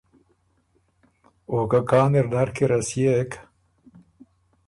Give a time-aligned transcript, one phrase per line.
[1.51, 3.31] او که کان اِر نر کی رسيېک